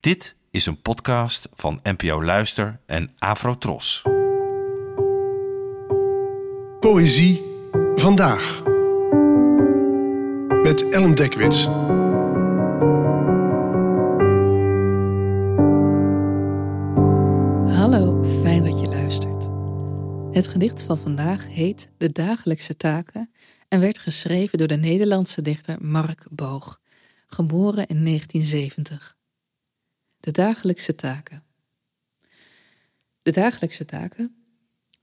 [0.00, 4.02] Dit is een podcast van NPO Luister en Afrotros.
[6.80, 7.42] Poëzie
[7.94, 8.62] vandaag.
[10.62, 11.64] Met Ellen Dekwits.
[17.76, 19.48] Hallo, fijn dat je luistert.
[20.36, 23.30] Het gedicht van vandaag heet De dagelijkse taken
[23.68, 26.80] en werd geschreven door de Nederlandse dichter Mark Boog,
[27.26, 29.18] geboren in 1970.
[30.20, 31.44] De dagelijkse taken.
[33.22, 34.34] De dagelijkse taken.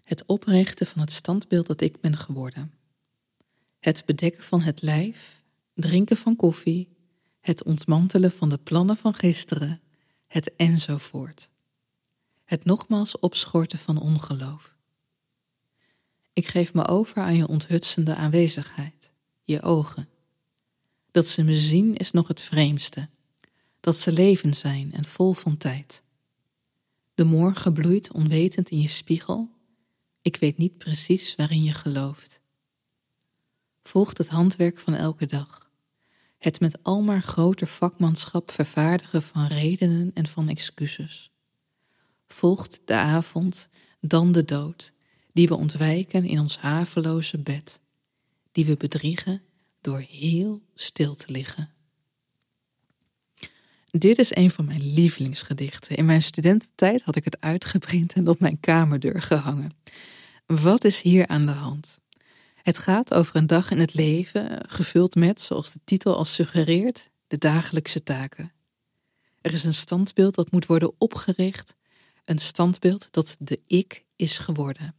[0.03, 2.73] Het oprichten van het standbeeld dat ik ben geworden.
[3.79, 6.95] Het bedekken van het lijf, drinken van koffie,
[7.39, 9.81] het ontmantelen van de plannen van gisteren,
[10.27, 11.49] het enzovoort.
[12.43, 14.75] Het nogmaals opschorten van ongeloof.
[16.33, 19.11] Ik geef me over aan je onthutsende aanwezigheid,
[19.43, 20.09] je ogen.
[21.11, 23.09] Dat ze me zien is nog het vreemdste
[23.87, 26.03] dat ze leven zijn en vol van tijd.
[27.13, 29.49] De morgen bloeit onwetend in je spiegel.
[30.21, 32.41] Ik weet niet precies waarin je gelooft.
[33.81, 35.69] Volgt het handwerk van elke dag.
[36.37, 41.31] Het met almaar groter vakmanschap vervaardigen van redenen en van excuses.
[42.27, 43.69] Volgt de avond,
[43.99, 44.93] dan de dood,
[45.33, 47.79] die we ontwijken in ons haveloze bed,
[48.51, 49.41] die we bedriegen
[49.81, 51.76] door heel stil te liggen.
[53.97, 55.97] Dit is een van mijn lievelingsgedichten.
[55.97, 59.71] In mijn studententijd had ik het uitgeprint en op mijn kamerdeur gehangen.
[60.45, 61.99] Wat is hier aan de hand?
[62.61, 67.09] Het gaat over een dag in het leven, gevuld met, zoals de titel al suggereert,
[67.27, 68.51] de dagelijkse taken.
[69.41, 71.75] Er is een standbeeld dat moet worden opgericht,
[72.25, 74.95] een standbeeld dat de ik is geworden.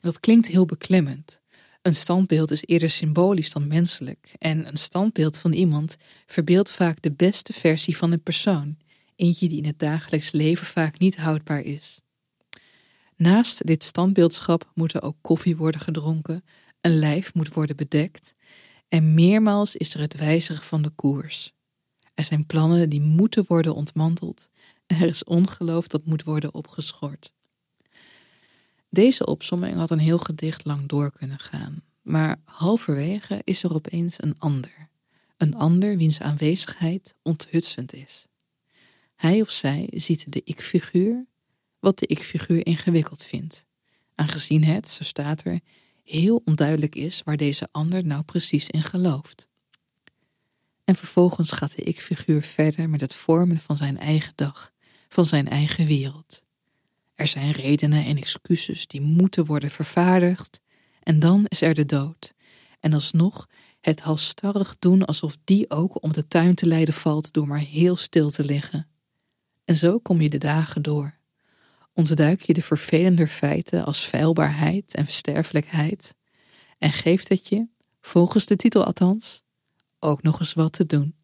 [0.00, 1.40] dat klinkt heel beklemmend.
[1.86, 7.12] Een standbeeld is eerder symbolisch dan menselijk en een standbeeld van iemand verbeeldt vaak de
[7.12, 8.76] beste versie van een persoon,
[9.16, 12.00] eentje die in het dagelijks leven vaak niet houdbaar is.
[13.16, 16.44] Naast dit standbeeldschap moet er ook koffie worden gedronken,
[16.80, 18.34] een lijf moet worden bedekt
[18.88, 21.52] en meermaals is er het wijzigen van de koers.
[22.14, 24.48] Er zijn plannen die moeten worden ontmanteld
[24.86, 27.34] en er is ongeloof dat moet worden opgeschort.
[28.96, 34.22] Deze opsomming had een heel gedicht lang door kunnen gaan, maar halverwege is er opeens
[34.22, 34.88] een ander.
[35.36, 38.26] Een ander wiens aanwezigheid onthutsend is.
[39.16, 41.26] Hij of zij ziet de ik-figuur
[41.78, 43.66] wat de ik-figuur ingewikkeld vindt,
[44.14, 45.60] aangezien het, zo staat er,
[46.04, 49.48] heel onduidelijk is waar deze ander nou precies in gelooft.
[50.84, 54.72] En vervolgens gaat de ik-figuur verder met het vormen van zijn eigen dag,
[55.08, 56.44] van zijn eigen wereld.
[57.16, 60.60] Er zijn redenen en excuses die moeten worden vervaardigd.
[61.02, 62.34] En dan is er de dood.
[62.80, 63.48] En alsnog
[63.80, 67.96] het halstarrig doen alsof die ook om de tuin te leiden valt door maar heel
[67.96, 68.88] stil te liggen.
[69.64, 71.14] En zo kom je de dagen door.
[71.92, 76.14] Ontduik je de vervelende feiten als feilbaarheid en sterfelijkheid.
[76.78, 77.68] En geeft het je,
[78.00, 79.42] volgens de titel althans,
[79.98, 81.14] ook nog eens wat te doen.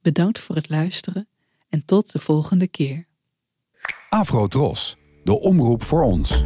[0.00, 1.28] Bedankt voor het luisteren
[1.68, 3.10] en tot de volgende keer.
[4.12, 6.44] Afro Tros, de omroep voor ons.